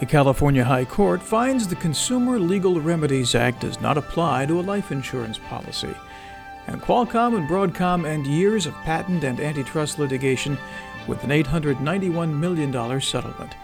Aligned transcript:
The 0.00 0.06
California 0.06 0.62
High 0.62 0.84
Court 0.84 1.20
finds 1.20 1.66
the 1.66 1.74
Consumer 1.74 2.38
Legal 2.38 2.80
Remedies 2.80 3.34
Act 3.34 3.62
does 3.62 3.80
not 3.80 3.98
apply 3.98 4.46
to 4.46 4.60
a 4.60 4.62
life 4.62 4.92
insurance 4.92 5.38
policy. 5.38 5.92
And 6.68 6.80
Qualcomm 6.80 7.36
and 7.36 7.48
Broadcom 7.48 8.06
end 8.06 8.24
years 8.24 8.66
of 8.66 8.74
patent 8.84 9.24
and 9.24 9.40
antitrust 9.40 9.98
litigation 9.98 10.56
with 11.08 11.24
an 11.24 11.30
$891 11.30 12.32
million 12.32 13.00
settlement. 13.00 13.56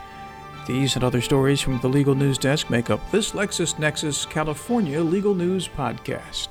These 0.66 0.96
and 0.96 1.04
other 1.04 1.20
stories 1.20 1.61
from 1.61 1.79
the 1.79 1.89
Legal 1.89 2.16
News 2.16 2.39
Desk 2.39 2.68
make 2.68 2.90
up 2.90 3.12
this 3.12 3.30
LexisNexis 3.30 4.29
California 4.29 5.00
Legal 5.03 5.36
News 5.36 5.68
podcast. 5.68 6.48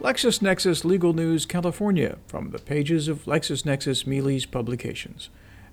LexisNexis 0.00 0.84
Legal 0.84 1.12
News 1.12 1.46
California 1.46 2.18
from 2.26 2.50
the 2.50 2.58
pages 2.58 3.06
of 3.06 3.26
LexisNexis 3.26 4.04
Mealey's 4.04 4.46
publications 4.46 5.30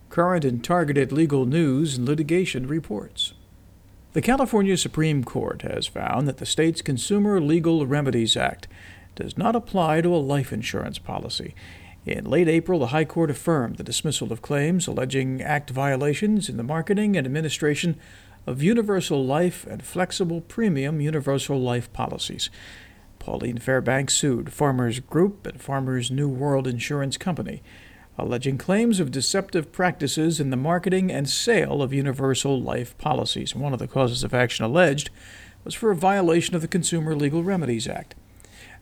current 0.10 0.46
and 0.46 0.64
targeted 0.64 1.12
legal 1.12 1.46
news 1.46 1.98
and 1.98 2.08
litigation 2.08 2.68
reports. 2.68 3.34
The 4.14 4.22
California 4.22 4.78
Supreme 4.78 5.24
Court 5.24 5.62
has 5.62 5.86
found 5.86 6.28
that 6.28 6.38
the 6.38 6.46
state's 6.46 6.82
Consumer 6.82 7.40
Legal 7.40 7.86
Remedies 7.86 8.36
Act 8.36 8.68
does 9.16 9.38
not 9.38 9.56
apply 9.56 10.02
to 10.02 10.16
a 10.16 10.18
life 10.18 10.52
insurance 10.54 10.98
policy. 10.98 11.54
In 12.06 12.26
late 12.26 12.48
April, 12.48 12.80
the 12.80 12.88
High 12.88 13.06
Court 13.06 13.30
affirmed 13.30 13.76
the 13.76 13.84
dismissal 13.84 14.32
of 14.32 14.42
claims 14.42 14.88
alleging 14.88 15.42
Act 15.42 15.70
violations 15.70 16.48
in 16.48 16.58
the 16.58 16.64
marketing 16.64 17.18
and 17.18 17.28
administration 17.28 18.00
of 18.48 18.64
universal 18.64 19.26
life 19.26 19.68
and 19.68 19.84
flexible 19.84 20.40
premium 20.42 21.02
universal 21.02 21.60
life 21.60 21.92
policies. 21.92 22.50
Pauline 23.20 23.58
Fairbanks 23.58 24.14
sued 24.14 24.54
Farmers 24.54 25.02
Group 25.02 25.46
and 25.46 25.60
Farmers 25.60 26.10
New 26.10 26.30
World 26.30 26.66
Insurance 26.66 27.18
Company 27.18 27.62
alleging 28.18 28.58
claims 28.58 29.00
of 29.00 29.12
deceptive 29.12 29.72
practices 29.72 30.40
in 30.40 30.50
the 30.50 30.58
marketing 30.58 31.12
and 31.12 31.30
sale 31.30 31.82
of 31.82 31.94
universal 31.94 32.60
life 32.60 32.98
policies. 32.98 33.56
One 33.56 33.74
of 33.74 33.80
the 33.80 33.88
causes 33.88 34.24
of 34.24 34.34
action 34.34 34.66
alleged 34.66 35.10
was 35.64 35.76
for 35.76 35.92
a 35.92 35.96
violation 35.96 36.56
of 36.56 36.62
the 36.62 36.68
Consumer 36.68 37.16
Legal 37.16 37.44
Remedies 37.44 37.88
Act. 37.88 38.16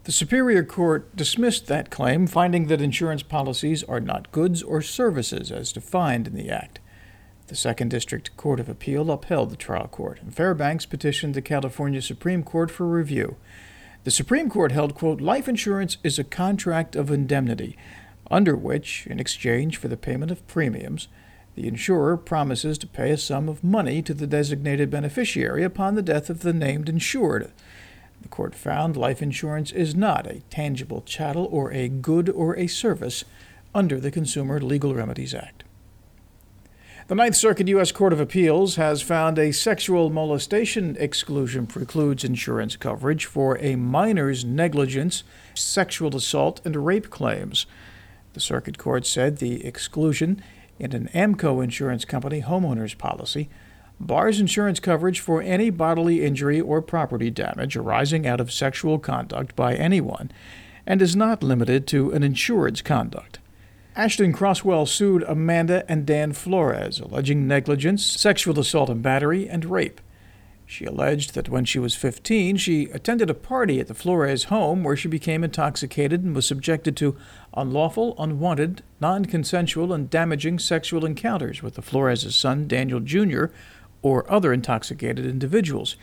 The 0.05 0.11
Superior 0.11 0.63
Court 0.63 1.15
dismissed 1.15 1.67
that 1.67 1.89
claim, 1.89 2.27
finding 2.27 2.67
that 2.67 2.81
insurance 2.81 3.23
policies 3.23 3.83
are 3.83 3.99
not 3.99 4.31
goods 4.31 4.61
or 4.61 4.81
services 4.81 5.51
as 5.51 5.73
defined 5.73 6.27
in 6.27 6.35
the 6.35 6.49
Act. 6.49 6.79
The 7.47 7.55
Second 7.55 7.89
District 7.89 8.35
Court 8.37 8.59
of 8.59 8.69
Appeal 8.69 9.11
upheld 9.11 9.49
the 9.49 9.55
trial 9.55 9.87
court, 9.87 10.21
and 10.21 10.33
Fairbanks 10.33 10.85
petitioned 10.85 11.33
the 11.33 11.41
California 11.41 12.01
Supreme 12.01 12.43
Court 12.43 12.71
for 12.71 12.87
review. 12.87 13.35
The 14.03 14.11
Supreme 14.11 14.49
Court 14.49 14.71
held, 14.71 14.93
quote, 14.93 15.19
life 15.19 15.47
insurance 15.47 15.97
is 16.03 16.19
a 16.19 16.23
contract 16.23 16.95
of 16.95 17.09
indemnity 17.09 17.75
under 18.29 18.55
which, 18.55 19.07
in 19.07 19.19
exchange 19.19 19.77
for 19.77 19.87
the 19.87 19.97
payment 19.97 20.31
of 20.31 20.45
premiums, 20.47 21.07
the 21.55 21.67
insurer 21.67 22.17
promises 22.17 22.77
to 22.77 22.87
pay 22.87 23.11
a 23.11 23.17
sum 23.17 23.47
of 23.47 23.63
money 23.63 24.01
to 24.01 24.13
the 24.13 24.27
designated 24.27 24.89
beneficiary 24.89 25.63
upon 25.63 25.95
the 25.95 26.01
death 26.01 26.29
of 26.29 26.41
the 26.41 26.53
named 26.53 26.89
insured. 26.89 27.51
The 28.21 28.27
court 28.27 28.55
found 28.55 28.97
life 28.97 29.21
insurance 29.21 29.71
is 29.71 29.95
not 29.95 30.27
a 30.27 30.41
tangible 30.49 31.01
chattel 31.01 31.47
or 31.51 31.71
a 31.71 31.87
good 31.87 32.29
or 32.29 32.57
a 32.57 32.67
service 32.67 33.23
under 33.73 33.99
the 33.99 34.11
Consumer 34.11 34.59
Legal 34.59 34.95
Remedies 34.95 35.33
Act. 35.33 35.63
The 37.07 37.13
Ninth 37.13 37.35
Circuit 37.35 37.67
U.S. 37.67 37.91
Court 37.91 38.13
of 38.13 38.19
Appeals 38.19 38.77
has 38.77 39.03
found 39.03 39.37
a 39.37 39.53
sexual 39.53 40.09
molestation 40.09 40.97
exclusion 40.99 41.67
precludes 41.67 42.23
insurance 42.23 42.75
coverage 42.75 43.25
for 43.25 43.59
a 43.59 43.75
minor's 43.75 44.43
negligence, 44.43 45.23
sexual 45.53 46.15
assault, 46.15 46.61
and 46.65 46.83
rape 46.83 47.11
claims. 47.11 47.67
The 48.35 48.41
Circuit 48.41 48.77
Court 48.77 49.05
said 49.05 49.37
the 49.37 49.65
exclusion 49.65 50.43
in 50.77 50.93
an 50.93 51.07
AMCO 51.13 51.63
insurance 51.63 52.03
company 52.03 52.41
homeowner's 52.41 52.93
policy 52.93 53.47
bars 53.97 54.41
insurance 54.41 54.81
coverage 54.81 55.21
for 55.21 55.41
any 55.41 55.69
bodily 55.69 56.25
injury 56.25 56.59
or 56.59 56.81
property 56.81 57.29
damage 57.29 57.77
arising 57.77 58.27
out 58.27 58.41
of 58.41 58.51
sexual 58.51 58.99
conduct 58.99 59.55
by 59.55 59.73
anyone 59.73 60.33
and 60.85 61.01
is 61.01 61.15
not 61.15 61.43
limited 61.43 61.87
to 61.87 62.11
an 62.11 62.23
insured's 62.23 62.81
conduct. 62.81 63.39
Ashton 63.95 64.33
Crosswell 64.33 64.85
sued 64.85 65.23
Amanda 65.23 65.89
and 65.89 66.05
Dan 66.05 66.33
Flores, 66.33 66.99
alleging 66.99 67.47
negligence, 67.47 68.03
sexual 68.03 68.59
assault 68.59 68.89
and 68.89 69.01
battery, 69.01 69.47
and 69.47 69.63
rape. 69.63 70.01
She 70.65 70.85
alleged 70.85 71.35
that 71.35 71.47
when 71.47 71.63
she 71.63 71.77
was 71.77 71.95
15, 71.95 72.57
she 72.57 72.85
attended 72.85 73.29
a 73.29 73.35
party 73.35 73.79
at 73.79 73.87
the 73.87 73.93
Flores 73.93 74.45
home 74.45 74.83
where 74.83 74.95
she 74.95 75.07
became 75.07 75.43
intoxicated 75.43 76.23
and 76.23 76.35
was 76.35 76.47
subjected 76.47 76.97
to 76.97 77.15
unlawful, 77.55 78.15
unwanted, 78.17 78.83
non 78.99 79.25
consensual, 79.25 79.93
and 79.93 80.09
damaging 80.09 80.59
sexual 80.59 81.05
encounters 81.05 81.63
with 81.63 81.75
the 81.75 81.81
Flores' 81.81 82.35
son, 82.35 82.67
Daniel 82.67 82.99
Jr., 82.99 83.45
or 84.01 84.29
other 84.31 84.53
intoxicated 84.53 85.25
individuals. 85.25 85.95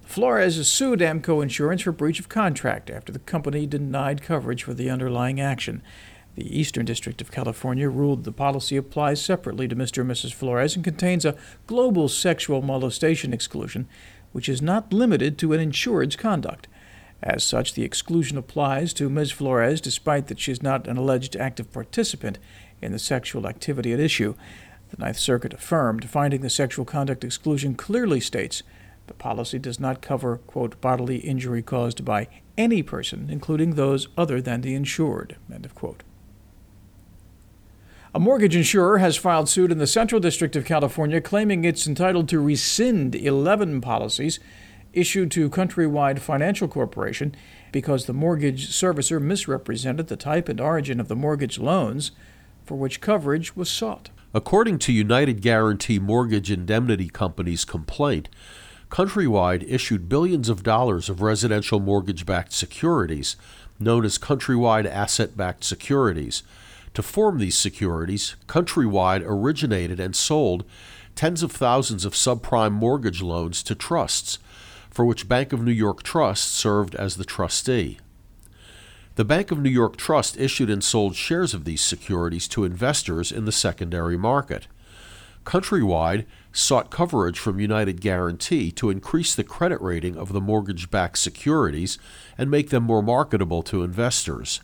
Flores 0.00 0.66
sued 0.68 1.00
AMCO 1.00 1.42
Insurance 1.42 1.82
for 1.82 1.92
breach 1.92 2.20
of 2.20 2.28
contract 2.28 2.90
after 2.90 3.12
the 3.12 3.18
company 3.18 3.66
denied 3.66 4.22
coverage 4.22 4.62
for 4.62 4.74
the 4.74 4.88
underlying 4.88 5.40
action. 5.40 5.82
The 6.34 6.58
Eastern 6.58 6.86
District 6.86 7.20
of 7.20 7.32
California 7.32 7.88
ruled 7.88 8.24
the 8.24 8.32
policy 8.32 8.76
applies 8.76 9.20
separately 9.20 9.66
to 9.66 9.74
Mr. 9.74 10.02
and 10.02 10.10
Mrs. 10.10 10.32
Flores 10.32 10.76
and 10.76 10.84
contains 10.84 11.24
a 11.24 11.36
global 11.66 12.08
sexual 12.08 12.62
molestation 12.62 13.32
exclusion, 13.32 13.88
which 14.32 14.48
is 14.48 14.62
not 14.62 14.92
limited 14.92 15.36
to 15.38 15.52
an 15.52 15.60
insured's 15.60 16.16
conduct. 16.16 16.68
As 17.22 17.42
such, 17.42 17.74
the 17.74 17.84
exclusion 17.84 18.38
applies 18.38 18.92
to 18.94 19.08
Ms. 19.08 19.32
Flores 19.32 19.80
despite 19.80 20.28
that 20.28 20.38
she 20.38 20.52
is 20.52 20.62
not 20.62 20.86
an 20.86 20.96
alleged 20.96 21.36
active 21.36 21.72
participant 21.72 22.38
in 22.80 22.92
the 22.92 22.98
sexual 22.98 23.46
activity 23.46 23.92
at 23.92 24.00
issue. 24.00 24.34
The 24.90 25.04
Ninth 25.04 25.18
Circuit 25.18 25.52
affirmed, 25.52 26.08
finding 26.08 26.40
the 26.40 26.50
sexual 26.50 26.84
conduct 26.84 27.24
exclusion 27.24 27.74
clearly 27.74 28.20
states 28.20 28.62
the 29.08 29.14
policy 29.14 29.58
does 29.58 29.80
not 29.80 30.02
cover, 30.02 30.36
quote, 30.46 30.80
bodily 30.80 31.16
injury 31.18 31.62
caused 31.62 32.04
by 32.04 32.28
any 32.56 32.82
person, 32.82 33.28
including 33.30 33.74
those 33.74 34.08
other 34.16 34.40
than 34.40 34.60
the 34.60 34.74
insured, 34.74 35.36
end 35.52 35.64
of 35.64 35.74
quote. 35.74 36.02
A 38.14 38.20
mortgage 38.20 38.56
insurer 38.56 38.98
has 38.98 39.16
filed 39.16 39.48
suit 39.48 39.72
in 39.72 39.78
the 39.78 39.86
Central 39.86 40.20
District 40.20 40.56
of 40.56 40.64
California 40.64 41.20
claiming 41.20 41.64
it's 41.64 41.86
entitled 41.86 42.28
to 42.28 42.40
rescind 42.40 43.14
11 43.14 43.80
policies 43.80 44.40
issued 44.92 45.30
to 45.32 45.50
Countrywide 45.50 46.18
Financial 46.18 46.68
Corporation 46.68 47.34
because 47.72 48.06
the 48.06 48.12
mortgage 48.12 48.70
servicer 48.70 49.20
misrepresented 49.20 50.08
the 50.08 50.16
type 50.16 50.48
and 50.48 50.60
origin 50.60 51.00
of 51.00 51.08
the 51.08 51.16
mortgage 51.16 51.58
loans 51.58 52.12
for 52.64 52.76
which 52.76 53.00
coverage 53.00 53.54
was 53.56 53.70
sought. 53.70 54.10
According 54.34 54.78
to 54.80 54.92
United 54.92 55.40
Guaranty 55.40 55.98
Mortgage 55.98 56.50
Indemnity 56.50 57.08
Company's 57.08 57.64
complaint, 57.64 58.28
Countrywide 58.90 59.64
issued 59.68 60.08
billions 60.08 60.48
of 60.48 60.62
dollars 60.62 61.08
of 61.08 61.22
residential 61.22 61.80
mortgage 61.80 62.24
backed 62.24 62.52
securities, 62.52 63.36
known 63.78 64.04
as 64.04 64.18
Countrywide 64.18 64.86
Asset 64.86 65.36
Backed 65.36 65.64
Securities 65.64 66.42
to 66.94 67.02
form 67.02 67.38
these 67.38 67.56
securities, 67.56 68.34
Countrywide 68.46 69.22
originated 69.24 70.00
and 70.00 70.16
sold 70.16 70.64
tens 71.14 71.42
of 71.42 71.52
thousands 71.52 72.04
of 72.04 72.12
subprime 72.12 72.72
mortgage 72.72 73.22
loans 73.22 73.62
to 73.62 73.74
trusts, 73.74 74.38
for 74.98 75.04
which 75.04 75.28
Bank 75.28 75.52
of 75.52 75.62
New 75.62 75.70
York 75.70 76.02
Trust 76.02 76.52
served 76.52 76.96
as 76.96 77.14
the 77.14 77.24
trustee. 77.24 78.00
The 79.14 79.24
Bank 79.24 79.52
of 79.52 79.60
New 79.60 79.70
York 79.70 79.96
Trust 79.96 80.36
issued 80.36 80.68
and 80.68 80.82
sold 80.82 81.14
shares 81.14 81.54
of 81.54 81.64
these 81.64 81.82
securities 81.82 82.48
to 82.48 82.64
investors 82.64 83.30
in 83.30 83.44
the 83.44 83.52
secondary 83.52 84.18
market. 84.18 84.66
Countrywide 85.44 86.26
sought 86.50 86.90
coverage 86.90 87.38
from 87.38 87.60
United 87.60 88.00
Guaranty 88.00 88.72
to 88.72 88.90
increase 88.90 89.36
the 89.36 89.44
credit 89.44 89.80
rating 89.80 90.16
of 90.16 90.32
the 90.32 90.40
mortgage 90.40 90.90
backed 90.90 91.18
securities 91.18 91.96
and 92.36 92.50
make 92.50 92.70
them 92.70 92.82
more 92.82 93.00
marketable 93.00 93.62
to 93.62 93.84
investors. 93.84 94.62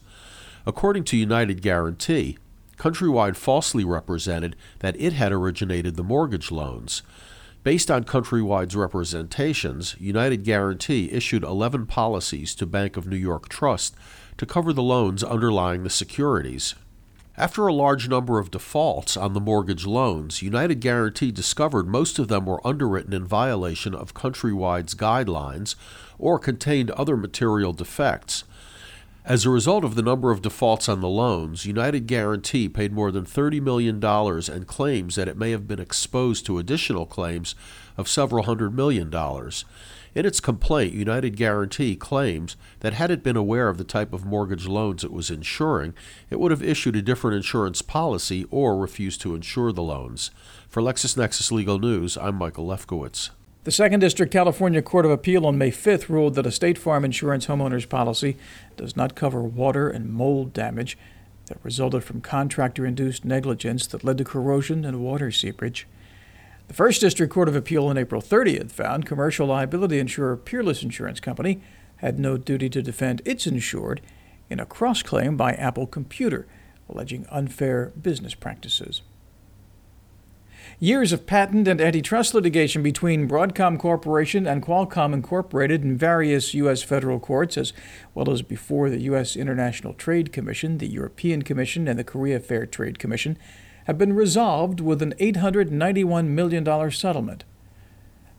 According 0.67 1.05
to 1.05 1.17
United 1.17 1.63
Guaranty, 1.63 2.39
Countrywide 2.77 3.37
falsely 3.37 3.85
represented 3.85 4.57
that 4.81 5.01
it 5.01 5.13
had 5.13 5.31
originated 5.31 5.95
the 5.95 6.03
mortgage 6.03 6.51
loans. 6.51 7.03
Based 7.65 7.91
on 7.91 8.05
Countrywide's 8.05 8.77
representations, 8.77 9.97
United 9.99 10.45
Guaranty 10.45 11.11
issued 11.11 11.43
11 11.43 11.87
policies 11.87 12.55
to 12.57 12.67
Bank 12.67 12.99
of 12.99 13.07
New 13.07 13.17
York 13.17 13.49
Trust 13.49 13.97
to 14.37 14.45
cover 14.45 14.75
the 14.75 14.83
loans 14.83 15.25
underlying 15.25 15.83
the 15.83 15.89
securities. 15.89 16.75
After 17.39 17.67
a 17.67 17.73
large 17.73 18.07
number 18.07 18.39
of 18.39 18.51
defaults 18.51 19.17
on 19.17 19.33
the 19.33 19.41
mortgage 19.41 19.87
loans, 19.87 20.43
United 20.43 20.81
Guaranty 20.81 21.33
discovered 21.33 21.89
most 21.89 22.19
of 22.19 22.29
them 22.29 22.45
were 22.45 22.65
underwritten 22.67 23.15
in 23.15 23.25
violation 23.25 23.95
of 23.95 24.13
Countrywide's 24.13 24.95
guidelines 24.95 25.75
or 26.19 26.39
contained 26.39 26.91
other 26.91 27.17
material 27.17 27.73
defects. 27.73 28.45
As 29.27 29.47
a 29.47 29.51
result 29.51 29.85
of 29.85 29.95
the 29.95 30.03
number 30.03 30.31
of 30.31 30.43
defaults 30.43 30.87
on 30.87 31.01
the 31.01 31.09
loans, 31.09 31.65
United 31.65 32.07
Guaranty 32.07 32.69
paid 32.69 32.93
more 32.93 33.11
than 33.11 33.25
$30 33.25 33.59
million 33.63 34.05
and 34.05 34.67
claims 34.67 35.15
that 35.15 35.29
it 35.29 35.39
may 35.39 35.51
have 35.51 35.67
been 35.67 35.81
exposed 35.81 36.45
to 36.45 36.59
additional 36.59 37.07
claims 37.07 37.55
of 37.97 38.07
several 38.07 38.45
hundred 38.45 38.75
million 38.75 39.09
dollars. 39.09 39.65
In 40.15 40.27
its 40.27 40.41
complaint, 40.41 40.93
United 40.93 41.37
Guaranty 41.37 41.97
claims 41.97 42.57
that 42.81 42.93
had 42.93 43.11
it 43.11 43.23
been 43.23 43.35
aware 43.35 43.71
of 43.71 43.79
the 43.79 43.85
type 43.85 44.13
of 44.13 44.27
mortgage 44.27 44.67
loans 44.67 45.03
it 45.03 45.11
was 45.11 45.31
insuring, 45.31 45.95
it 46.29 46.39
would 46.39 46.51
have 46.51 46.63
issued 46.63 46.95
a 46.95 47.01
different 47.01 47.35
insurance 47.35 47.81
policy 47.81 48.45
or 48.51 48.77
refused 48.77 49.23
to 49.23 49.35
insure 49.35 49.73
the 49.73 49.83
loans. 49.83 50.31
For 50.69 50.83
LexisNexis 50.83 51.51
Legal 51.51 51.79
News, 51.79 52.19
I'm 52.19 52.35
Michael 52.35 52.67
Lefkowitz. 52.67 53.31
The 53.65 53.71
Second 53.71 54.01
District 54.01 54.31
California 54.31 54.83
Court 54.83 55.07
of 55.07 55.11
Appeal 55.11 55.47
on 55.47 55.57
May 55.57 55.71
5th 55.71 56.11
ruled 56.11 56.35
that 56.35 56.45
a 56.45 56.53
State 56.53 56.77
Farm 56.77 57.03
insurance 57.03 57.47
homeowner's 57.47 57.87
policy 57.87 58.37
does 58.77 58.95
not 58.95 59.15
cover 59.15 59.41
water 59.41 59.89
and 59.89 60.13
mold 60.13 60.53
damage 60.53 60.99
that 61.47 61.57
resulted 61.63 62.05
from 62.05 62.21
contractor 62.21 62.85
induced 62.85 63.25
negligence 63.25 63.87
that 63.87 64.05
led 64.05 64.19
to 64.19 64.25
corrosion 64.25 64.85
and 64.85 65.01
water 65.01 65.31
seepage. 65.31 65.87
The 66.69 66.75
First 66.75 67.01
District 67.01 67.33
Court 67.33 67.49
of 67.49 67.57
Appeal 67.57 67.87
on 67.87 67.97
April 67.97 68.21
30th 68.21 68.71
found 68.71 69.07
commercial 69.07 69.47
liability 69.47 69.99
insurer 69.99 70.37
Peerless 70.37 70.83
Insurance 70.83 71.21
Company 71.21 71.63
had 71.97 72.19
no 72.19 72.37
duty 72.37 72.69
to 72.69 72.83
defend 72.83 73.23
its 73.25 73.47
insured 73.47 74.03
in 74.51 74.61
a 74.61 74.67
cross 74.67 75.03
claim 75.03 75.39
by 75.39 75.55
Apple 75.55 75.87
Computer 75.87 76.47
alleging 76.87 77.27
unfair 77.31 77.95
business 77.99 78.35
practices. 78.35 79.01
Years 80.81 81.13
of 81.13 81.25
patent 81.25 81.69
and 81.69 81.81
antitrust 81.81 82.35
litigation 82.35 82.83
between 82.83 83.29
Broadcom 83.29 83.79
Corporation 83.79 84.45
and 84.45 84.61
Qualcomm 84.61 85.15
Incorporated 85.15 85.85
in 85.85 85.97
various 85.97 86.53
U.S. 86.53 86.83
federal 86.83 87.21
courts, 87.21 87.57
as 87.57 87.73
well 88.13 88.29
as 88.29 88.43
before 88.43 88.91
the 88.91 89.03
U.S. 89.03 89.37
International 89.37 89.95
Trade 89.95 90.33
Commission, 90.33 90.79
the 90.79 90.89
European 90.89 91.43
Commission, 91.43 91.87
and 91.87 91.97
the 91.97 92.03
Korea 92.03 92.41
Fair 92.41 92.67
Trade 92.67 92.99
Commission, 92.99 93.39
have 93.85 93.99
been 93.99 94.15
resolved 94.15 94.81
with 94.81 95.01
an 95.01 95.15
$891 95.21 96.27
million 96.27 96.91
settlement. 96.91 97.45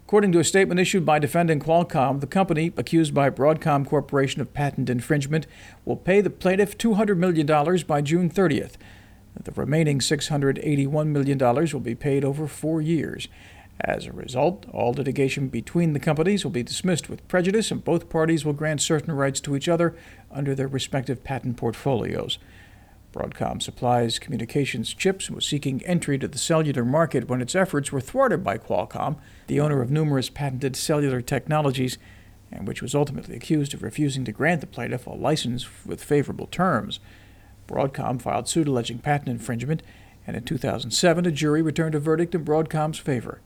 According 0.05 0.33
to 0.33 0.39
a 0.39 0.43
statement 0.43 0.81
issued 0.81 1.05
by 1.05 1.19
defendant 1.19 1.63
Qualcomm, 1.63 2.19
the 2.19 2.27
company, 2.27 2.73
accused 2.75 3.13
by 3.13 3.29
Broadcom 3.29 3.87
Corporation 3.87 4.41
of 4.41 4.53
patent 4.53 4.89
infringement, 4.89 5.47
will 5.85 5.95
pay 5.95 6.19
the 6.19 6.29
plaintiff 6.29 6.77
$200 6.77 7.15
million 7.17 7.47
by 7.87 8.01
June 8.01 8.29
30th. 8.29 8.73
The 9.43 9.51
remaining 9.51 9.99
$681 9.99 11.07
million 11.07 11.37
will 11.37 11.79
be 11.79 11.95
paid 11.95 12.23
over 12.23 12.47
four 12.47 12.81
years. 12.81 13.27
As 13.81 14.05
a 14.05 14.13
result, 14.13 14.65
all 14.71 14.93
litigation 14.93 15.49
between 15.49 15.93
the 15.93 15.99
companies 15.99 16.43
will 16.43 16.51
be 16.51 16.63
dismissed 16.63 17.09
with 17.09 17.27
prejudice, 17.27 17.71
and 17.71 17.83
both 17.83 18.09
parties 18.09 18.45
will 18.45 18.53
grant 18.53 18.81
certain 18.81 19.13
rights 19.13 19.41
to 19.41 19.55
each 19.55 19.67
other 19.67 19.95
under 20.31 20.55
their 20.55 20.67
respective 20.67 21.23
patent 21.23 21.57
portfolios. 21.57 22.39
Broadcom 23.11 23.61
supplies 23.61 24.19
communications 24.19 24.93
chips 24.93 25.27
and 25.27 25.35
was 25.35 25.45
seeking 25.45 25.83
entry 25.85 26.17
to 26.17 26.27
the 26.27 26.37
cellular 26.37 26.83
market 26.83 27.29
when 27.29 27.41
its 27.41 27.55
efforts 27.55 27.91
were 27.91 28.01
thwarted 28.01 28.43
by 28.43 28.57
Qualcomm, 28.57 29.17
the 29.47 29.59
owner 29.59 29.81
of 29.81 29.91
numerous 29.91 30.29
patented 30.29 30.75
cellular 30.75 31.21
technologies, 31.21 31.97
and 32.51 32.67
which 32.67 32.81
was 32.81 32.95
ultimately 32.95 33.35
accused 33.35 33.73
of 33.73 33.83
refusing 33.83 34.25
to 34.25 34.31
grant 34.31 34.61
the 34.61 34.67
plaintiff 34.67 35.07
a 35.07 35.11
license 35.11 35.85
with 35.85 36.03
favorable 36.03 36.47
terms. 36.47 36.99
Broadcom 37.67 38.21
filed 38.21 38.47
suit 38.47 38.67
alleging 38.67 38.99
patent 38.99 39.29
infringement, 39.29 39.81
and 40.27 40.35
in 40.35 40.43
2007 40.43 41.25
a 41.25 41.31
jury 41.31 41.61
returned 41.61 41.95
a 41.95 41.99
verdict 41.99 42.35
in 42.35 42.45
Broadcom's 42.45 42.99
favor. 42.99 43.41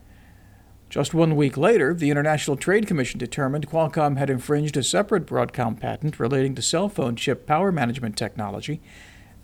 Just 0.89 1.13
one 1.13 1.35
week 1.35 1.55
later, 1.55 1.93
the 1.93 2.09
International 2.09 2.57
Trade 2.57 2.87
Commission 2.87 3.19
determined 3.19 3.69
Qualcomm 3.69 4.17
had 4.17 4.29
infringed 4.31 4.75
a 4.75 4.81
separate 4.81 5.27
Broadcom 5.27 5.79
patent 5.79 6.19
relating 6.19 6.55
to 6.55 6.63
cell 6.63 6.89
phone 6.89 7.15
chip 7.15 7.45
power 7.45 7.71
management 7.71 8.17
technology 8.17 8.81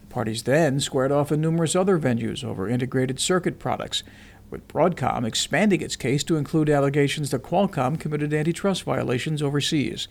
The 0.01 0.07
Parties 0.07 0.41
then 0.43 0.79
squared 0.79 1.11
off 1.11 1.31
in 1.31 1.41
numerous 1.41 1.75
other 1.75 1.99
venues 1.99 2.43
over 2.43 2.67
integrated 2.67 3.19
circuit 3.19 3.59
products, 3.59 4.01
with 4.49 4.67
Broadcom 4.67 5.23
expanding 5.23 5.81
its 5.81 5.95
case 5.95 6.23
to 6.23 6.35
include 6.35 6.67
allegations 6.69 7.29
that 7.29 7.43
Qualcomm 7.43 7.99
committed 7.99 8.33
antitrust 8.33 8.81
violations 8.81 9.43
overseas. 9.43 10.07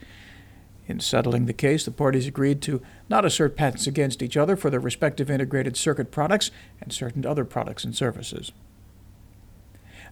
In 0.87 0.99
settling 0.99 1.45
the 1.45 1.53
case, 1.53 1.83
the 1.83 1.91
parties 1.91 2.27
agreed 2.27 2.61
to 2.63 2.81
not 3.09 3.25
assert 3.25 3.55
patents 3.55 3.87
against 3.87 4.21
each 4.21 4.37
other 4.37 4.55
for 4.55 4.69
their 4.69 4.79
respective 4.79 5.29
integrated 5.29 5.75
circuit 5.75 6.11
products 6.11 6.51
and 6.81 6.93
certain 6.93 7.25
other 7.25 7.45
products 7.45 7.83
and 7.83 7.95
services. 7.95 8.51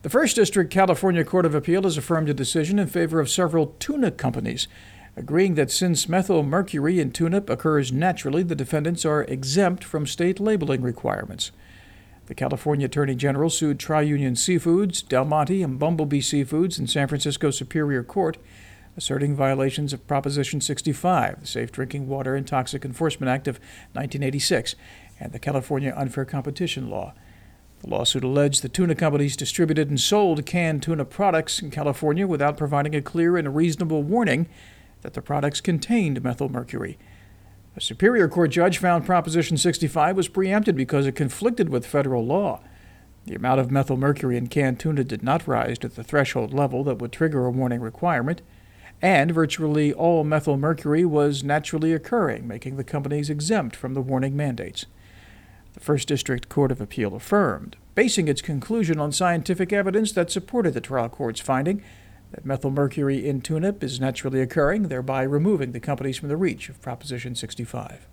The 0.01 0.09
First 0.09 0.35
District 0.35 0.71
California 0.71 1.23
Court 1.23 1.45
of 1.45 1.55
Appeal 1.55 1.83
has 1.83 1.97
affirmed 1.97 2.27
a 2.27 2.33
decision 2.33 2.79
in 2.79 2.87
favor 2.87 3.19
of 3.19 3.29
several 3.29 3.67
tuna 3.79 4.11
companies 4.11 4.67
agreeing 5.15 5.55
that 5.55 5.71
since 5.71 6.09
methyl 6.09 6.43
mercury 6.43 6.99
in 6.99 7.11
tuna 7.11 7.43
occurs 7.47 7.91
naturally, 7.91 8.43
the 8.43 8.55
defendants 8.55 9.05
are 9.05 9.23
exempt 9.23 9.83
from 9.83 10.07
state 10.07 10.39
labeling 10.39 10.81
requirements. 10.81 11.51
The 12.25 12.35
California 12.35 12.85
Attorney 12.85 13.15
General 13.15 13.49
sued 13.49 13.79
Tri-Union 13.79 14.35
Seafoods, 14.35 15.07
Del 15.07 15.25
Monte, 15.25 15.61
and 15.61 15.77
Bumblebee 15.77 16.21
Seafoods 16.21 16.79
in 16.79 16.87
San 16.87 17.07
Francisco 17.07 17.51
Superior 17.51 18.03
Court, 18.03 18.37
asserting 18.95 19.35
violations 19.35 19.93
of 19.93 20.07
Proposition 20.07 20.61
65, 20.61 21.41
the 21.41 21.47
Safe 21.47 21.71
Drinking 21.71 22.07
Water 22.07 22.35
and 22.35 22.45
Toxic 22.47 22.85
Enforcement 22.85 23.29
Act 23.29 23.47
of 23.47 23.55
1986, 23.93 24.75
and 25.19 25.31
the 25.31 25.39
California 25.39 25.93
Unfair 25.95 26.25
Competition 26.25 26.89
Law. 26.89 27.13
The 27.81 27.89
lawsuit 27.89 28.23
alleged 28.23 28.61
the 28.61 28.69
tuna 28.69 28.95
companies 28.95 29.35
distributed 29.35 29.89
and 29.89 29.99
sold 29.99 30.45
canned 30.45 30.83
tuna 30.83 31.05
products 31.05 31.61
in 31.61 31.69
California 31.69 32.25
without 32.25 32.57
providing 32.57 32.95
a 32.95 33.01
clear 33.01 33.35
and 33.35 33.55
reasonable 33.55 34.03
warning 34.03 34.47
that 35.01 35.13
the 35.13 35.21
products 35.21 35.59
contained 35.59 36.21
methylmercury. 36.23 36.97
A 37.75 37.81
Superior 37.81 38.27
Court 38.29 38.51
judge 38.51 38.77
found 38.77 39.05
Proposition 39.05 39.57
65 39.57 40.15
was 40.15 40.27
preempted 40.27 40.75
because 40.75 41.07
it 41.07 41.15
conflicted 41.15 41.69
with 41.69 41.85
federal 41.85 42.25
law. 42.25 42.61
The 43.25 43.35
amount 43.35 43.59
of 43.59 43.69
methylmercury 43.69 44.37
in 44.37 44.47
canned 44.47 44.79
tuna 44.79 45.03
did 45.03 45.23
not 45.23 45.47
rise 45.47 45.79
to 45.79 45.87
the 45.87 46.03
threshold 46.03 46.53
level 46.53 46.83
that 46.83 46.99
would 46.99 47.11
trigger 47.11 47.45
a 47.45 47.51
warning 47.51 47.81
requirement, 47.81 48.41
and 49.03 49.31
virtually 49.31 49.91
all 49.91 50.23
methylmercury 50.23 51.05
was 51.05 51.43
naturally 51.43 51.91
occurring, 51.91 52.47
making 52.47 52.77
the 52.77 52.85
companies 52.85 53.29
exempt 53.29 53.75
from 53.75 53.93
the 53.93 54.01
warning 54.01 54.33
mandates. 54.33 54.85
The 55.73 55.81
First 55.81 56.07
District 56.07 56.47
Court 56.47 56.71
of 56.71 56.79
Appeal 56.79 57.13
affirmed, 57.13 57.75
basing 57.95 58.29
its 58.29 58.41
conclusion 58.41 59.01
on 59.01 59.11
scientific 59.11 59.73
evidence 59.73 60.13
that 60.13 60.31
supported 60.31 60.73
the 60.73 60.79
trial 60.79 61.09
court's 61.09 61.41
finding 61.41 61.83
that 62.31 62.45
methylmercury 62.47 63.25
in 63.25 63.41
tuna 63.41 63.75
is 63.81 63.99
naturally 63.99 64.39
occurring, 64.39 64.83
thereby 64.83 65.23
removing 65.23 65.73
the 65.73 65.81
companies 65.81 66.17
from 66.17 66.29
the 66.29 66.37
reach 66.37 66.69
of 66.69 66.81
Proposition 66.81 67.35
65. 67.35 68.07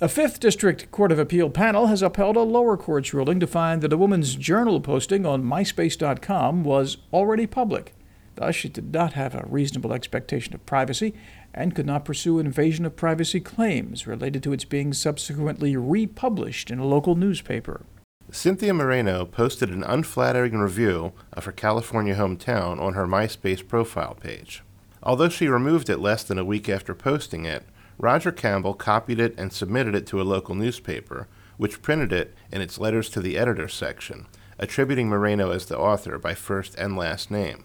A 0.00 0.08
Fifth 0.08 0.40
District 0.40 0.90
Court 0.90 1.12
of 1.12 1.20
Appeal 1.20 1.50
panel 1.50 1.86
has 1.86 2.02
upheld 2.02 2.34
a 2.34 2.40
lower 2.40 2.76
court's 2.76 3.14
ruling 3.14 3.38
to 3.38 3.46
find 3.46 3.80
that 3.80 3.92
a 3.92 3.96
woman's 3.96 4.34
journal 4.34 4.80
posting 4.80 5.24
on 5.24 5.44
MySpace.com 5.44 6.64
was 6.64 6.96
already 7.12 7.46
public. 7.46 7.94
Thus, 8.36 8.54
she 8.54 8.68
did 8.68 8.92
not 8.92 9.12
have 9.12 9.34
a 9.34 9.46
reasonable 9.48 9.92
expectation 9.92 10.54
of 10.54 10.66
privacy 10.66 11.14
and 11.52 11.74
could 11.74 11.86
not 11.86 12.04
pursue 12.04 12.38
invasion 12.38 12.84
of 12.84 12.96
privacy 12.96 13.40
claims 13.40 14.06
related 14.06 14.42
to 14.42 14.52
its 14.52 14.64
being 14.64 14.92
subsequently 14.92 15.76
republished 15.76 16.70
in 16.70 16.78
a 16.78 16.86
local 16.86 17.14
newspaper. 17.14 17.86
Cynthia 18.30 18.74
Moreno 18.74 19.24
posted 19.24 19.70
an 19.70 19.84
unflattering 19.84 20.58
review 20.58 21.12
of 21.32 21.44
her 21.44 21.52
California 21.52 22.16
hometown 22.16 22.80
on 22.80 22.94
her 22.94 23.06
MySpace 23.06 23.66
profile 23.66 24.14
page. 24.14 24.62
Although 25.02 25.28
she 25.28 25.46
removed 25.46 25.88
it 25.90 25.98
less 25.98 26.24
than 26.24 26.38
a 26.38 26.44
week 26.44 26.68
after 26.68 26.94
posting 26.94 27.44
it, 27.44 27.64
Roger 27.98 28.32
Campbell 28.32 28.74
copied 28.74 29.20
it 29.20 29.34
and 29.38 29.52
submitted 29.52 29.94
it 29.94 30.06
to 30.08 30.20
a 30.20 30.24
local 30.24 30.54
newspaper, 30.54 31.28
which 31.58 31.82
printed 31.82 32.12
it 32.12 32.34
in 32.50 32.60
its 32.60 32.78
letters 32.78 33.08
to 33.10 33.20
the 33.20 33.38
editor 33.38 33.68
section, 33.68 34.26
attributing 34.58 35.08
Moreno 35.08 35.50
as 35.50 35.66
the 35.66 35.78
author 35.78 36.18
by 36.18 36.34
first 36.34 36.74
and 36.76 36.96
last 36.96 37.30
name. 37.30 37.64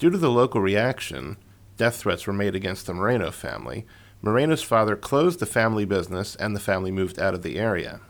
Due 0.00 0.08
to 0.08 0.16
the 0.16 0.30
local 0.30 0.62
reaction, 0.62 1.36
death 1.76 1.96
threats 1.96 2.26
were 2.26 2.32
made 2.32 2.54
against 2.54 2.86
the 2.86 2.94
Moreno 2.94 3.30
family. 3.30 3.84
Moreno's 4.22 4.62
father 4.62 4.96
closed 4.96 5.40
the 5.40 5.46
family 5.46 5.84
business 5.84 6.34
and 6.36 6.56
the 6.56 6.60
family 6.60 6.90
moved 6.90 7.18
out 7.18 7.34
of 7.34 7.42
the 7.42 7.58
area. 7.58 8.00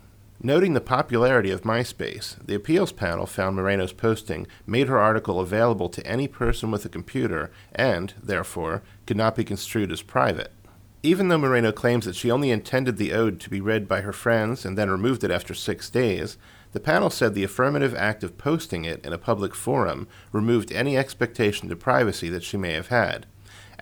Noting 0.40 0.74
the 0.74 0.80
popularity 0.80 1.50
of 1.50 1.62
MySpace, 1.62 2.36
the 2.46 2.54
appeals 2.54 2.92
panel 2.92 3.26
found 3.26 3.56
Moreno's 3.56 3.92
posting 3.92 4.46
made 4.68 4.86
her 4.86 5.00
article 5.00 5.40
available 5.40 5.88
to 5.88 6.06
any 6.06 6.28
person 6.28 6.70
with 6.70 6.84
a 6.84 6.88
computer 6.88 7.50
and, 7.74 8.14
therefore, 8.22 8.84
could 9.04 9.16
not 9.16 9.34
be 9.34 9.42
construed 9.42 9.90
as 9.90 10.00
private. 10.00 10.52
Even 11.02 11.26
though 11.26 11.38
Moreno 11.38 11.72
claims 11.72 12.04
that 12.04 12.14
she 12.14 12.30
only 12.30 12.52
intended 12.52 12.98
the 12.98 13.12
ode 13.12 13.40
to 13.40 13.50
be 13.50 13.60
read 13.60 13.88
by 13.88 14.02
her 14.02 14.12
friends 14.12 14.64
and 14.64 14.78
then 14.78 14.90
removed 14.90 15.24
it 15.24 15.30
after 15.32 15.54
six 15.54 15.90
days, 15.90 16.38
the 16.72 16.80
panel 16.80 17.10
said 17.10 17.34
the 17.34 17.44
affirmative 17.44 17.94
act 17.94 18.22
of 18.22 18.38
posting 18.38 18.84
it 18.84 19.04
in 19.04 19.12
a 19.12 19.18
public 19.18 19.54
forum 19.54 20.06
removed 20.32 20.70
any 20.70 20.96
expectation 20.96 21.68
to 21.68 21.76
privacy 21.76 22.28
that 22.28 22.44
she 22.44 22.56
may 22.56 22.72
have 22.72 22.88
had, 22.88 23.26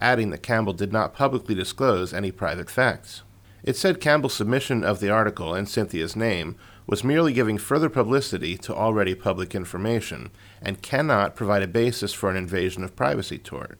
adding 0.00 0.30
that 0.30 0.42
Campbell 0.42 0.72
did 0.72 0.92
not 0.92 1.14
publicly 1.14 1.54
disclose 1.54 2.14
any 2.14 2.30
private 2.30 2.70
facts. 2.70 3.22
It 3.62 3.76
said 3.76 4.00
Campbell's 4.00 4.34
submission 4.34 4.84
of 4.84 5.00
the 5.00 5.10
article 5.10 5.52
and 5.52 5.68
Cynthia's 5.68 6.16
name 6.16 6.56
was 6.86 7.04
merely 7.04 7.34
giving 7.34 7.58
further 7.58 7.90
publicity 7.90 8.56
to 8.56 8.74
already 8.74 9.14
public 9.14 9.54
information 9.54 10.30
and 10.62 10.80
cannot 10.80 11.36
provide 11.36 11.62
a 11.62 11.68
basis 11.68 12.14
for 12.14 12.30
an 12.30 12.36
invasion 12.36 12.82
of 12.82 12.96
privacy 12.96 13.36
tort. 13.36 13.78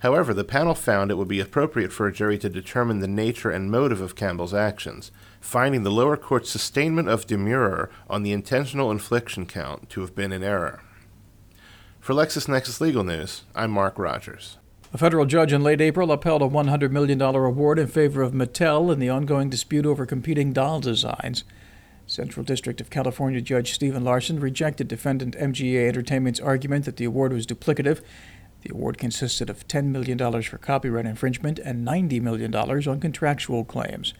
However, 0.00 0.34
the 0.34 0.44
panel 0.44 0.74
found 0.74 1.10
it 1.10 1.16
would 1.16 1.28
be 1.28 1.40
appropriate 1.40 1.92
for 1.92 2.06
a 2.06 2.12
jury 2.12 2.38
to 2.38 2.50
determine 2.50 3.00
the 3.00 3.08
nature 3.08 3.50
and 3.50 3.70
motive 3.70 4.00
of 4.00 4.14
Campbell's 4.14 4.54
actions, 4.54 5.10
finding 5.40 5.82
the 5.82 5.90
lower 5.90 6.16
court's 6.16 6.50
sustainment 6.50 7.08
of 7.08 7.26
demurrer 7.26 7.88
on 8.08 8.22
the 8.22 8.32
intentional 8.32 8.90
infliction 8.90 9.46
count 9.46 9.88
to 9.90 10.02
have 10.02 10.14
been 10.14 10.32
in 10.32 10.42
error. 10.42 10.82
For 12.00 12.14
LexisNexis 12.14 12.80
Legal 12.80 13.04
News, 13.04 13.42
I'm 13.54 13.70
Mark 13.70 13.98
Rogers. 13.98 14.58
A 14.92 14.98
federal 14.98 15.26
judge 15.26 15.52
in 15.52 15.62
late 15.62 15.80
April 15.80 16.12
upheld 16.12 16.42
a 16.42 16.48
$100 16.48 16.90
million 16.90 17.20
award 17.20 17.78
in 17.78 17.88
favor 17.88 18.22
of 18.22 18.32
Mattel 18.32 18.92
in 18.92 19.00
the 19.00 19.08
ongoing 19.08 19.50
dispute 19.50 19.84
over 19.84 20.06
competing 20.06 20.52
doll 20.52 20.80
designs. 20.80 21.42
Central 22.06 22.44
District 22.44 22.80
of 22.80 22.88
California 22.88 23.40
Judge 23.40 23.72
Stephen 23.72 24.04
Larson 24.04 24.38
rejected 24.38 24.86
defendant 24.86 25.36
MGA 25.36 25.88
Entertainment's 25.88 26.38
argument 26.38 26.84
that 26.84 26.96
the 26.96 27.04
award 27.04 27.32
was 27.32 27.46
duplicative. 27.46 28.00
The 28.66 28.74
award 28.74 28.98
consisted 28.98 29.48
of 29.48 29.68
$10 29.68 29.92
million 29.92 30.18
for 30.42 30.58
copyright 30.58 31.06
infringement 31.06 31.60
and 31.60 31.86
$90 31.86 32.20
million 32.20 32.52
on 32.52 33.00
contractual 33.00 33.64
claims. 33.64 34.12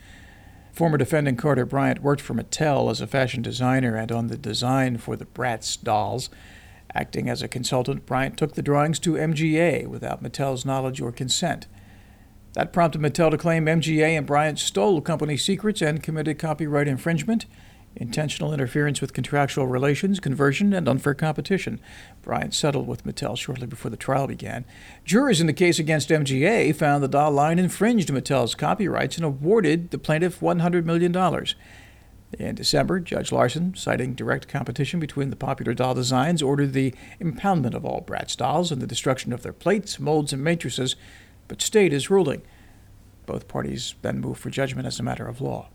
Former 0.72 0.96
defendant 0.96 1.36
Carter 1.36 1.66
Bryant 1.66 2.00
worked 2.00 2.20
for 2.20 2.34
Mattel 2.34 2.88
as 2.88 3.00
a 3.00 3.08
fashion 3.08 3.42
designer 3.42 3.96
and 3.96 4.12
on 4.12 4.28
the 4.28 4.36
design 4.36 4.98
for 4.98 5.16
the 5.16 5.24
Bratz 5.24 5.82
dolls. 5.82 6.30
Acting 6.94 7.28
as 7.28 7.42
a 7.42 7.48
consultant, 7.48 8.06
Bryant 8.06 8.36
took 8.36 8.54
the 8.54 8.62
drawings 8.62 9.00
to 9.00 9.14
MGA 9.14 9.88
without 9.88 10.22
Mattel's 10.22 10.64
knowledge 10.64 11.00
or 11.00 11.10
consent. 11.10 11.66
That 12.52 12.72
prompted 12.72 13.00
Mattel 13.00 13.32
to 13.32 13.36
claim 13.36 13.66
MGA 13.66 14.16
and 14.16 14.28
Bryant 14.28 14.60
stole 14.60 15.00
company 15.00 15.36
secrets 15.36 15.82
and 15.82 16.04
committed 16.04 16.38
copyright 16.38 16.86
infringement, 16.86 17.46
intentional 17.96 18.52
interference 18.52 19.00
with 19.00 19.12
contractual 19.12 19.66
relations, 19.66 20.20
conversion, 20.20 20.72
and 20.72 20.88
unfair 20.88 21.14
competition. 21.14 21.80
Bryant 22.22 22.54
settled 22.54 22.86
with 22.86 23.04
Mattel 23.04 23.36
shortly 23.36 23.66
before 23.66 23.90
the 23.90 23.96
trial 23.96 24.26
began. 24.26 24.64
Jurors 25.04 25.40
in 25.40 25.46
the 25.46 25.52
case 25.52 25.78
against 25.78 26.10
MGA 26.10 26.74
found 26.74 27.02
the 27.02 27.08
doll 27.08 27.32
line 27.32 27.58
infringed 27.58 28.08
Mattel's 28.08 28.54
copyrights 28.54 29.16
and 29.16 29.24
awarded 29.24 29.90
the 29.90 29.98
plaintiff 29.98 30.40
$100 30.40 30.84
million. 30.84 31.14
In 32.38 32.54
December, 32.54 33.00
Judge 33.00 33.32
Larson, 33.32 33.74
citing 33.76 34.14
direct 34.14 34.48
competition 34.48 34.98
between 35.00 35.30
the 35.30 35.36
popular 35.36 35.74
doll 35.74 35.94
designs, 35.94 36.42
ordered 36.42 36.72
the 36.72 36.94
impoundment 37.20 37.74
of 37.74 37.84
all 37.84 38.02
Bratz 38.02 38.36
dolls 38.36 38.72
and 38.72 38.82
the 38.82 38.86
destruction 38.86 39.32
of 39.32 39.42
their 39.42 39.52
plates, 39.52 40.00
molds, 40.00 40.32
and 40.32 40.42
matrices, 40.42 40.96
but 41.48 41.62
stayed 41.62 41.92
his 41.92 42.10
ruling. 42.10 42.42
Both 43.26 43.48
parties 43.48 43.94
then 44.02 44.20
moved 44.20 44.40
for 44.40 44.50
judgment 44.50 44.86
as 44.86 44.98
a 44.98 45.04
matter 45.04 45.26
of 45.26 45.40
law. 45.40 45.68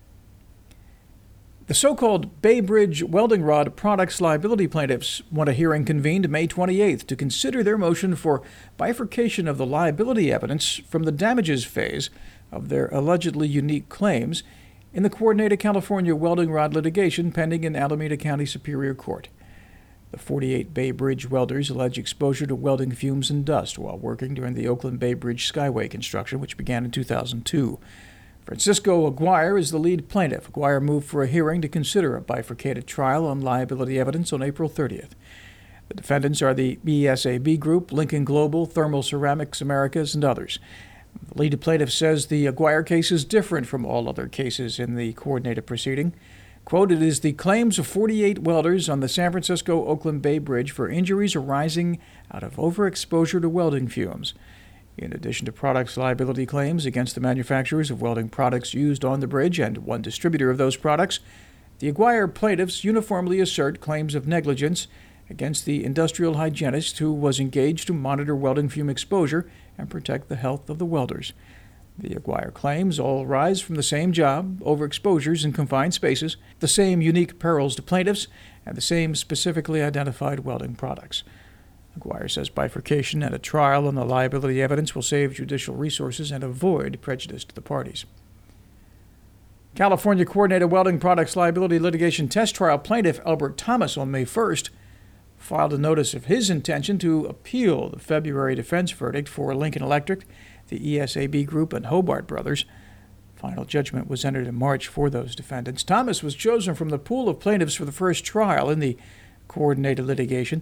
The 1.72 1.76
so 1.76 1.96
called 1.96 2.42
Bay 2.42 2.60
Bridge 2.60 3.02
welding 3.02 3.44
rod 3.44 3.78
products 3.78 4.20
liability 4.20 4.68
plaintiffs 4.68 5.22
want 5.32 5.50
a 5.50 5.54
hearing 5.54 5.86
convened 5.86 6.28
May 6.28 6.46
28th 6.46 7.08
to 7.08 7.16
consider 7.16 7.64
their 7.64 7.78
motion 7.78 8.18
for 8.18 8.42
bifurcation 8.76 9.48
of 9.48 9.58
the 9.58 9.66
liability 9.66 10.34
evidence 10.34 10.82
from 10.90 11.04
the 11.04 11.14
damages 11.14 11.64
phase 11.64 12.10
of 12.52 12.68
their 12.68 12.88
allegedly 12.88 13.48
unique 13.48 13.88
claims 13.88 14.44
in 14.92 15.04
the 15.04 15.10
coordinated 15.10 15.62
California 15.62 16.14
welding 16.14 16.52
rod 16.52 16.74
litigation 16.74 17.32
pending 17.32 17.64
in 17.64 17.78
Alameda 17.78 18.18
County 18.18 18.46
Superior 18.46 18.94
Court. 18.94 19.30
The 20.12 20.18
48 20.18 20.74
Bay 20.74 20.92
Bridge 20.92 21.30
welders 21.30 21.70
allege 21.70 21.98
exposure 21.98 22.48
to 22.48 22.54
welding 22.54 22.92
fumes 22.92 23.30
and 23.30 23.46
dust 23.46 23.80
while 23.80 23.98
working 23.98 24.34
during 24.34 24.56
the 24.56 24.68
Oakland 24.68 25.00
Bay 25.00 25.14
Bridge 25.14 25.50
Skyway 25.50 25.90
construction, 25.90 26.42
which 26.42 26.58
began 26.58 26.84
in 26.84 26.92
2002. 26.92 27.80
Francisco 28.52 29.08
Aguirre 29.08 29.58
is 29.58 29.72
the 29.72 29.78
lead 29.78 30.10
plaintiff. 30.10 30.50
Aguirre 30.50 30.82
moved 30.82 31.08
for 31.08 31.24
a 31.24 31.28
hearing 31.28 31.62
to 31.62 31.70
consider 31.70 32.18
a 32.18 32.22
bifurcated 32.22 32.86
trial 32.86 33.26
on 33.26 33.40
liability 33.40 33.98
evidence 33.98 34.34
on 34.34 34.44
April 34.44 34.70
30th. 34.70 35.12
The 35.88 35.94
defendants 35.94 36.42
are 36.42 36.54
the 36.54 36.78
ESAB 36.86 37.58
Group, 37.62 37.94
Lincoln 37.94 38.26
Global, 38.26 38.66
Thermal 38.66 39.04
Ceramics 39.04 39.62
Americas, 39.62 40.14
and 40.14 40.26
others. 40.26 40.60
The 41.30 41.40
lead 41.40 41.62
plaintiff 41.62 41.94
says 41.94 42.28
the 42.28 42.46
Aguirre 42.46 42.84
case 42.84 43.10
is 43.10 43.24
different 43.24 43.68
from 43.68 43.86
all 43.86 44.10
other 44.10 44.28
cases 44.28 44.80
in 44.80 44.96
the 44.96 45.14
coordinated 45.14 45.66
proceeding. 45.66 46.14
Quote, 46.66 46.92
it 46.92 47.02
is 47.02 47.22
the 47.22 47.32
claims 47.32 47.80
of 47.80 47.88
48 47.88 48.40
welders 48.40 48.90
on 48.90 49.00
the 49.00 49.08
San 49.08 49.32
Francisco 49.32 49.86
Oakland 49.86 50.22
Bay 50.22 50.40
Bridge 50.40 50.72
for 50.72 50.90
injuries 50.90 51.38
arising 51.38 52.00
out 52.30 52.44
of 52.44 52.58
overexposure 52.58 53.42
to 53.42 53.48
welding 53.48 53.88
fumes. 53.88 54.34
In 54.98 55.14
addition 55.14 55.46
to 55.46 55.52
products 55.52 55.98
liability 55.98 56.46
claims 56.46 56.86
against 56.86 57.16
the 57.16 57.22
manufacturers 57.22 57.90
of 57.90 58.02
welding 58.02 58.30
products 58.30 58.74
used 58.74 59.06
on 59.06 59.20
the 59.20 59.28
bridge 59.28 59.60
and 59.60 59.80
one 59.80 60.02
distributor 60.02 60.50
of 60.50 60.58
those 60.58 60.76
products, 60.76 61.20
the 61.80 61.88
Aguirre 61.88 62.28
plaintiffs 62.28 62.84
uniformly 62.84 63.40
assert 63.40 63.82
claims 63.82 64.14
of 64.14 64.28
negligence 64.28 64.88
against 65.30 65.66
the 65.66 65.84
industrial 65.84 66.36
hygienist 66.36 67.00
who 67.00 67.12
was 67.12 67.40
engaged 67.40 67.88
to 67.88 67.94
monitor 67.94 68.36
welding 68.36 68.70
fume 68.70 68.90
exposure 68.90 69.50
and 69.78 69.90
protect 69.90 70.28
the 70.28 70.36
health 70.36 70.70
of 70.70 70.78
the 70.78 70.86
welders. 70.86 71.34
The 71.98 72.16
Aguirre 72.16 72.52
claims 72.52 73.00
all 73.00 73.24
arise 73.24 73.62
from 73.62 73.76
the 73.76 73.84
same 73.84 74.12
job, 74.12 74.60
overexposures 74.60 75.44
in 75.46 75.54
confined 75.54 75.94
spaces, 75.94 76.38
the 76.60 76.68
same 76.68 77.02
unique 77.02 77.40
perils 77.40 77.76
to 77.76 77.82
plaintiffs, 77.82 78.28
and 78.66 78.76
the 78.76 78.82
same 78.82 79.16
specifically 79.16 79.82
identified 79.82 80.42
welding 80.42 80.76
products. 80.76 81.24
Aguirre 81.96 82.30
says 82.30 82.50
bifurcation 82.50 83.22
and 83.22 83.36
a 83.36 83.40
trial 83.40 83.88
on 83.88 83.96
the 83.96 84.06
liability 84.06 84.62
evidence 84.62 84.96
will 84.96 85.02
save 85.02 85.34
judicial 85.34 85.76
resources 85.76 86.32
and 86.32 86.44
avoid 86.44 87.00
prejudice 87.02 87.44
to 87.44 87.56
the 87.56 87.62
parties. 87.62 88.06
California 89.76 90.26
Coordinated 90.26 90.70
Welding 90.70 91.00
Products 91.00 91.36
Liability 91.36 91.80
Litigation 91.80 92.28
Test 92.28 92.56
Trial 92.56 92.78
plaintiff 92.78 93.22
Albert 93.26 93.58
Thomas 93.58 93.98
on 93.98 94.12
May 94.12 94.26
1st 94.26 94.70
filed 95.38 95.74
a 95.74 95.78
notice 95.78 96.14
of 96.14 96.26
his 96.26 96.50
intention 96.50 96.98
to 97.00 97.26
appeal 97.26 97.90
the 97.90 98.00
February 98.00 98.54
defense 98.54 98.92
verdict 98.92 99.28
for 99.28 99.56
Lincoln 99.56 99.82
Electric, 99.82 100.26
the 100.68 100.80
ESAB 100.80 101.46
Group, 101.46 101.74
and 101.74 101.88
Hobart 101.88 102.28
Brothers. 102.28 102.66
Final 103.36 103.66
judgment 103.66 104.08
was 104.08 104.24
entered 104.24 104.46
in 104.46 104.56
March 104.56 104.88
for 104.88 105.10
those 105.10 105.36
defendants. 105.36 105.84
Thomas 105.84 106.22
was 106.22 106.36
chosen 106.36 106.76
from 106.76 106.90
the 106.90 107.00
pool 107.00 107.28
of 107.28 107.40
plaintiffs 107.40 107.74
for 107.74 107.86
the 107.86 107.92
first 107.92 108.24
trial 108.24 108.70
in 108.70 108.80
the 108.80 108.98
coordinated 109.48 110.06
litigation. 110.06 110.62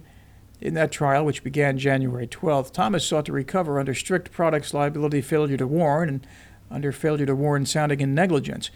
In 0.60 0.74
that 0.74 0.92
trial, 0.92 1.24
which 1.24 1.42
began 1.42 1.78
January 1.78 2.26
12th, 2.26 2.72
Thomas 2.72 3.06
sought 3.06 3.24
to 3.26 3.32
recover 3.32 3.78
under 3.78 3.94
strict 3.94 4.30
products 4.30 4.74
liability 4.74 5.22
failure 5.22 5.56
to 5.56 5.66
warn 5.66 6.08
and 6.08 6.26
under 6.70 6.92
failure 6.92 7.26
to 7.26 7.34
warn 7.34 7.64
sounding 7.64 8.00
in 8.00 8.14
negligence. 8.14 8.70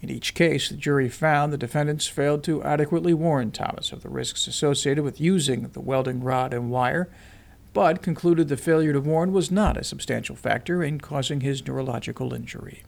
In 0.00 0.10
each 0.10 0.34
case, 0.34 0.68
the 0.68 0.76
jury 0.76 1.08
found 1.08 1.52
the 1.52 1.58
defendants 1.58 2.06
failed 2.06 2.42
to 2.44 2.62
adequately 2.64 3.14
warn 3.14 3.52
Thomas 3.52 3.92
of 3.92 4.02
the 4.02 4.08
risks 4.08 4.46
associated 4.46 5.04
with 5.04 5.20
using 5.20 5.68
the 5.68 5.80
welding 5.80 6.22
rod 6.22 6.52
and 6.52 6.70
wire, 6.70 7.08
but 7.72 8.02
concluded 8.02 8.48
the 8.48 8.56
failure 8.56 8.92
to 8.92 9.00
warn 9.00 9.32
was 9.32 9.50
not 9.50 9.76
a 9.76 9.84
substantial 9.84 10.34
factor 10.34 10.82
in 10.82 10.98
causing 10.98 11.42
his 11.42 11.66
neurological 11.66 12.34
injury. 12.34 12.82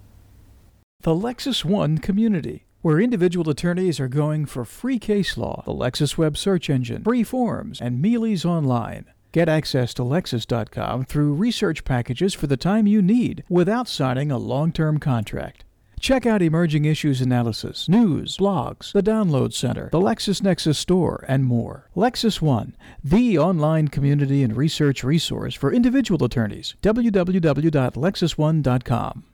The 1.03 1.15
Lexis 1.15 1.65
One 1.65 1.99
Community, 1.99 2.65
where 2.83 3.01
individual 3.01 3.49
attorneys 3.49 3.99
are 3.99 4.09
going 4.09 4.45
for 4.45 4.65
free 4.65 4.99
case 4.99 5.39
law, 5.39 5.63
the 5.65 5.73
Lexis 5.73 6.19
web 6.19 6.37
search 6.37 6.69
engine, 6.69 7.03
free 7.03 7.25
forums, 7.25 7.81
and 7.81 8.05
Mealey's 8.05 8.45
online. 8.45 9.07
Get 9.33 9.49
access 9.49 9.95
to 9.95 10.03
Lexis.com 10.03 11.07
through 11.07 11.33
research 11.33 11.85
packages 11.85 12.35
for 12.35 12.47
the 12.47 12.59
time 12.59 12.87
you 12.87 13.01
need 13.01 13.45
without 13.49 13.89
signing 13.89 14.31
a 14.31 14.37
long 14.37 14.73
term 14.73 14.99
contract. 14.99 15.65
Check 16.03 16.27
out 16.27 16.43
emerging 16.43 16.85
issues 16.85 17.21
analysis, 17.21 17.89
news, 17.89 18.37
blogs, 18.37 18.93
the 18.93 19.05
Download 19.05 19.53
Center, 19.53 19.89
the 19.93 20.01
LexisNexis 20.01 20.75
Store, 20.75 21.25
and 21.29 21.45
more. 21.45 21.89
Lexis 21.95 22.43
One, 22.43 22.75
the 23.05 23.39
online 23.39 23.87
community 23.87 24.43
and 24.43 24.57
research 24.57 25.05
resource 25.05 25.55
for 25.55 25.73
individual 25.73 26.25
attorneys. 26.25 26.75
www.lexisone.com. 26.83 29.25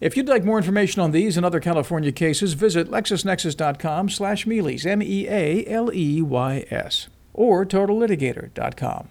If 0.00 0.16
you'd 0.16 0.28
like 0.28 0.44
more 0.44 0.56
information 0.56 1.02
on 1.02 1.10
these 1.10 1.36
and 1.36 1.44
other 1.44 1.60
California 1.60 2.10
cases, 2.10 2.54
visit 2.54 2.90
lexisnexis.com 2.90 4.08
slash 4.08 4.46
Mealeys, 4.46 4.86
M-E-A-L-E-Y-S, 4.86 5.28
or 7.34 7.66
totallitigator.com. 7.66 9.08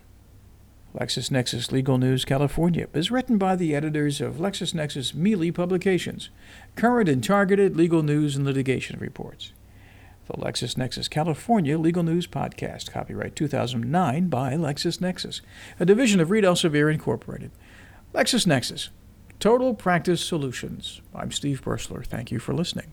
LexisNexis 1.00 1.72
Legal 1.72 2.00
News 2.00 2.26
California 2.26 2.88
is 2.96 3.12
written 3.12 3.38
by 3.38 3.56
the 3.56 3.76
editors 3.76 4.20
of 4.20 4.38
LexisNexis 4.38 5.14
Mealey 5.14 5.54
Publications, 5.54 6.32
current 6.76 7.08
and 7.08 7.24
targeted 7.24 7.78
legal 7.78 8.02
news 8.02 8.36
and 8.36 8.44
litigation 8.44 8.98
reports. 9.00 9.54
The 10.26 10.34
LexisNexis 10.34 11.08
California 11.08 11.78
Legal 11.78 12.02
News 12.02 12.26
Podcast, 12.26 12.90
copyright 12.92 13.36
2009 13.36 14.28
by 14.28 14.54
LexisNexis, 14.54 15.42
a 15.80 15.86
division 15.86 16.20
of 16.20 16.32
Reed 16.32 16.44
Elsevier 16.44 16.92
Incorporated. 16.92 17.52
LexisNexis, 18.16 18.90
Total 19.40 19.74
Practice 19.74 20.20
Solutions. 20.20 21.00
I'm 21.16 21.32
Steve 21.32 21.62
Bursler. 21.62 22.06
Thank 22.06 22.30
you 22.30 22.40
for 22.40 22.54
listening. 22.54 22.92